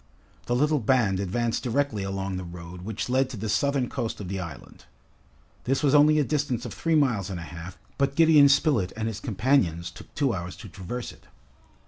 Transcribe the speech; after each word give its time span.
The 0.47 0.55
little 0.55 0.79
band 0.79 1.19
advanced 1.19 1.61
directly 1.61 2.01
along 2.01 2.35
the 2.37 2.43
road 2.43 2.81
which 2.81 3.07
led 3.07 3.29
to 3.29 3.37
the 3.37 3.47
southern 3.47 3.87
coast 3.87 4.19
of 4.19 4.29
the 4.29 4.39
island. 4.39 4.85
This 5.65 5.83
was 5.83 5.93
only 5.93 6.17
a 6.17 6.23
distance 6.23 6.65
of 6.65 6.73
three 6.73 6.95
miles 6.95 7.29
and 7.29 7.39
a 7.39 7.43
half, 7.43 7.77
but 7.99 8.15
Gideon 8.15 8.49
Spilett 8.49 8.91
and 8.97 9.07
his 9.07 9.19
companions 9.19 9.91
took 9.91 10.11
two 10.15 10.33
hours 10.33 10.55
to 10.55 10.69
traverse 10.69 11.11
it. 11.11 11.27